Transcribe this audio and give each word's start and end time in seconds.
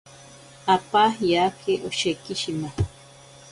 Apa 0.75 1.05
yake 1.31 1.73
osheki 1.87 2.33
shima. 2.41 2.69